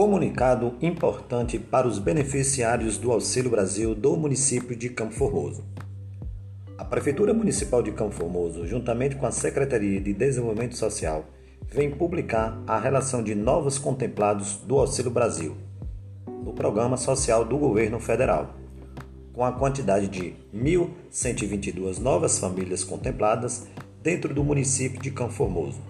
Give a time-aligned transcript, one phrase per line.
[0.00, 5.64] Comunicado importante para os beneficiários do Auxílio Brasil do município de Campo Formoso.
[6.78, 11.24] A Prefeitura Municipal de Campo Formoso, juntamente com a Secretaria de Desenvolvimento Social,
[11.68, 15.56] vem publicar a relação de novos contemplados do Auxílio Brasil
[16.44, 18.54] no Programa Social do Governo Federal,
[19.32, 23.66] com a quantidade de 1.122 novas famílias contempladas
[24.00, 25.80] dentro do município de Campo Formoso,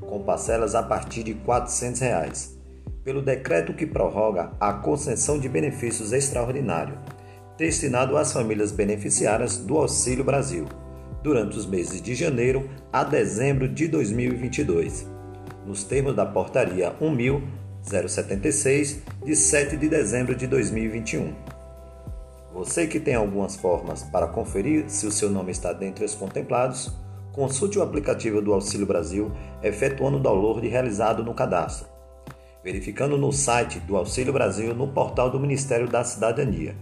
[0.00, 2.57] com parcelas a partir de 400 reais
[3.08, 6.98] pelo decreto que prorroga a concessão de benefícios extraordinários
[7.56, 10.66] destinado às famílias beneficiárias do Auxílio Brasil
[11.22, 15.06] durante os meses de janeiro a dezembro de 2022,
[15.64, 21.32] nos termos da Portaria 1076 de 7 de dezembro de 2021.
[22.52, 26.92] Você que tem algumas formas para conferir se o seu nome está dentre os contemplados,
[27.32, 31.96] consulte o aplicativo do Auxílio Brasil efetuando o download realizado no cadastro
[32.68, 36.76] verificando no site do Auxílio Brasil no portal do Ministério da Cidadania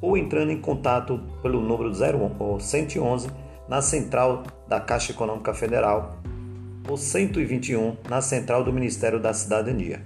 [0.00, 3.28] ou entrando em contato pelo número 111
[3.68, 6.16] na central da Caixa Econômica Federal
[6.88, 10.00] ou 121 na central do Ministério da Cidadania.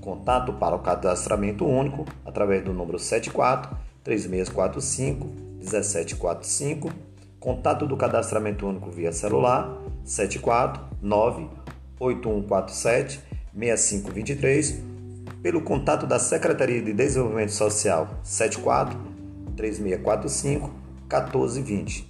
[0.00, 5.26] Contato para o cadastramento único através do número 74 3645
[5.58, 6.88] 1745.
[7.38, 11.46] Contato do cadastramento único via celular 74 9
[12.00, 14.80] 8147 6523,
[15.42, 18.98] pelo contato da Secretaria de Desenvolvimento Social 74
[19.56, 20.70] 3645
[21.08, 22.08] 1420.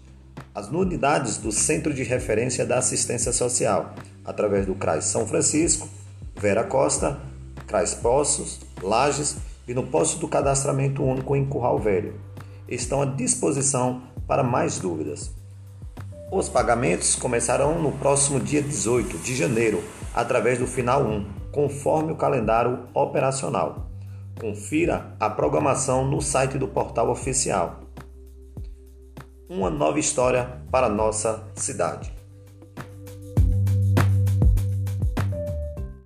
[0.54, 5.88] As unidades do Centro de Referência da Assistência Social, através do CRAS São Francisco,
[6.36, 7.18] Vera Costa,
[7.66, 9.36] CRAS Poços, Lages
[9.66, 12.14] e no posto do cadastramento único em Curral Velho.
[12.68, 15.37] Estão à disposição para mais dúvidas.
[16.30, 19.82] Os pagamentos começarão no próximo dia 18 de janeiro,
[20.14, 23.86] através do final 1, conforme o calendário operacional.
[24.38, 27.80] Confira a programação no site do portal oficial.
[29.48, 32.17] Uma nova história para nossa cidade.